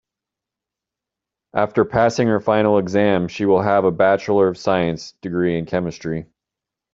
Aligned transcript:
After 1.53 1.85
passing 1.85 2.27
her 2.27 2.39
final 2.39 2.79
exam 2.79 3.27
she 3.27 3.45
will 3.45 3.61
have 3.61 3.85
a 3.85 3.91
bachelor 3.91 4.47
of 4.47 4.57
science 4.57 5.11
degree 5.21 5.59
in 5.59 5.67
chemistry. 5.67 6.25